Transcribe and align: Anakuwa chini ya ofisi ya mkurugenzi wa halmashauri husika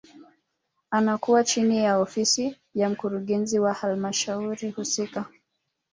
Anakuwa 0.91 1.43
chini 1.43 1.77
ya 1.83 1.97
ofisi 1.99 2.55
ya 2.75 2.89
mkurugenzi 2.89 3.59
wa 3.59 3.73
halmashauri 3.73 4.69
husika 4.71 5.25